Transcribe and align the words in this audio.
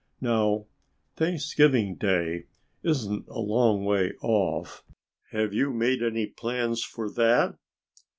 Now, 0.19 0.65
Thanksgiving 1.15 1.93
Day 1.93 2.47
isn't 2.81 3.27
a 3.27 3.37
long 3.37 3.85
way 3.85 4.13
off. 4.23 4.83
Have 5.31 5.53
you 5.53 5.71
made 5.71 6.01
any 6.01 6.25
plans 6.25 6.83
for 6.83 7.07
that?" 7.11 7.55